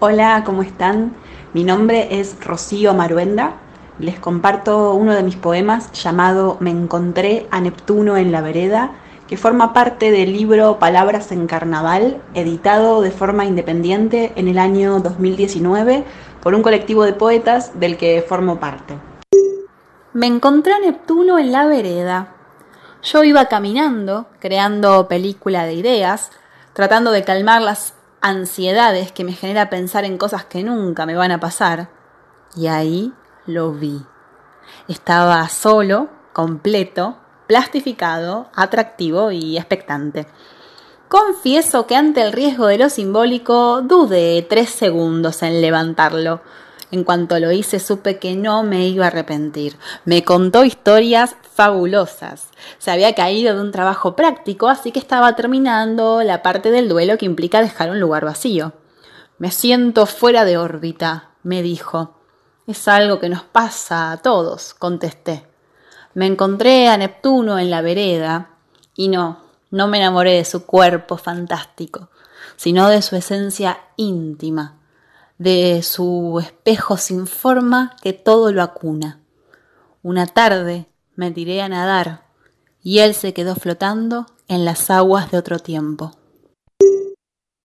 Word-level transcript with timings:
Hola, 0.00 0.44
¿cómo 0.46 0.62
están? 0.62 1.12
Mi 1.54 1.64
nombre 1.64 2.20
es 2.20 2.36
Rocío 2.44 2.94
Maruenda. 2.94 3.54
Les 3.98 4.20
comparto 4.20 4.94
uno 4.94 5.12
de 5.12 5.24
mis 5.24 5.34
poemas 5.34 5.90
llamado 5.90 6.56
Me 6.60 6.70
encontré 6.70 7.48
a 7.50 7.60
Neptuno 7.60 8.16
en 8.16 8.30
la 8.30 8.40
vereda, 8.40 8.92
que 9.26 9.36
forma 9.36 9.72
parte 9.72 10.12
del 10.12 10.32
libro 10.32 10.78
Palabras 10.78 11.32
en 11.32 11.48
Carnaval, 11.48 12.22
editado 12.34 13.00
de 13.00 13.10
forma 13.10 13.44
independiente 13.44 14.32
en 14.36 14.46
el 14.46 14.60
año 14.60 15.00
2019 15.00 16.04
por 16.44 16.54
un 16.54 16.62
colectivo 16.62 17.02
de 17.02 17.14
poetas 17.14 17.80
del 17.80 17.96
que 17.96 18.24
formo 18.26 18.60
parte. 18.60 18.94
Me 20.12 20.28
encontré 20.28 20.74
a 20.74 20.78
Neptuno 20.78 21.40
en 21.40 21.50
la 21.50 21.66
vereda. 21.66 22.36
Yo 23.02 23.24
iba 23.24 23.46
caminando, 23.46 24.28
creando 24.38 25.08
película 25.08 25.64
de 25.64 25.74
ideas, 25.74 26.30
tratando 26.72 27.10
de 27.10 27.24
calmar 27.24 27.62
las 27.62 27.97
ansiedades 28.20 29.12
que 29.12 29.24
me 29.24 29.32
genera 29.32 29.70
pensar 29.70 30.04
en 30.04 30.18
cosas 30.18 30.44
que 30.44 30.62
nunca 30.62 31.06
me 31.06 31.16
van 31.16 31.32
a 31.32 31.40
pasar. 31.40 31.90
Y 32.56 32.66
ahí 32.66 33.12
lo 33.46 33.72
vi. 33.72 34.02
Estaba 34.88 35.48
solo, 35.48 36.08
completo, 36.32 37.18
plastificado, 37.46 38.50
atractivo 38.54 39.32
y 39.32 39.56
expectante. 39.56 40.26
Confieso 41.08 41.86
que 41.86 41.96
ante 41.96 42.20
el 42.20 42.32
riesgo 42.32 42.66
de 42.66 42.76
lo 42.76 42.90
simbólico 42.90 43.80
dudé 43.80 44.42
tres 44.42 44.68
segundos 44.68 45.42
en 45.42 45.62
levantarlo. 45.62 46.42
En 46.90 47.04
cuanto 47.04 47.38
lo 47.38 47.50
hice 47.50 47.80
supe 47.80 48.18
que 48.18 48.36
no 48.36 48.62
me 48.62 48.88
iba 48.88 49.06
a 49.06 49.08
arrepentir. 49.08 49.76
Me 50.04 50.22
contó 50.24 50.64
historias 50.64 51.36
fabulosas. 51.58 52.50
Se 52.78 52.92
había 52.92 53.16
caído 53.16 53.52
de 53.52 53.60
un 53.60 53.72
trabajo 53.72 54.14
práctico, 54.14 54.68
así 54.68 54.92
que 54.92 55.00
estaba 55.00 55.34
terminando 55.34 56.22
la 56.22 56.40
parte 56.40 56.70
del 56.70 56.88
duelo 56.88 57.18
que 57.18 57.26
implica 57.26 57.60
dejar 57.60 57.90
un 57.90 57.98
lugar 57.98 58.24
vacío. 58.24 58.74
Me 59.38 59.50
siento 59.50 60.06
fuera 60.06 60.44
de 60.44 60.56
órbita, 60.56 61.30
me 61.42 61.60
dijo. 61.60 62.14
Es 62.68 62.86
algo 62.86 63.18
que 63.18 63.28
nos 63.28 63.42
pasa 63.42 64.12
a 64.12 64.18
todos, 64.18 64.72
contesté. 64.72 65.48
Me 66.14 66.26
encontré 66.26 66.86
a 66.86 66.96
Neptuno 66.96 67.58
en 67.58 67.70
la 67.70 67.82
vereda 67.82 68.50
y 68.94 69.08
no, 69.08 69.40
no 69.72 69.88
me 69.88 69.98
enamoré 69.98 70.34
de 70.34 70.44
su 70.44 70.64
cuerpo 70.64 71.16
fantástico, 71.16 72.10
sino 72.54 72.86
de 72.88 73.02
su 73.02 73.16
esencia 73.16 73.80
íntima 73.96 74.78
de 75.38 75.84
su 75.84 76.40
espejo 76.42 76.96
sin 76.96 77.26
forma 77.26 77.96
que 78.02 78.12
todo 78.12 78.52
lo 78.52 78.62
acuna. 78.62 79.20
Una 80.02 80.26
tarde 80.26 80.88
me 81.18 81.32
tiré 81.32 81.60
a 81.62 81.68
nadar 81.68 82.22
y 82.80 83.00
él 83.00 83.12
se 83.12 83.34
quedó 83.34 83.56
flotando 83.56 84.26
en 84.46 84.64
las 84.64 84.88
aguas 84.88 85.32
de 85.32 85.38
otro 85.38 85.58
tiempo. 85.58 86.17